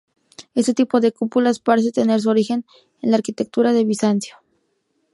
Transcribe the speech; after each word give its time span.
Este 0.55 0.73
tipo 0.73 0.99
de 0.99 1.11
cúpulas 1.11 1.59
parece 1.59 1.91
tener 1.91 2.19
su 2.21 2.31
origen 2.31 2.65
en 3.03 3.11
la 3.11 3.17
arquitectura 3.17 3.71
de 3.71 3.85
Bizancio. 3.85 4.35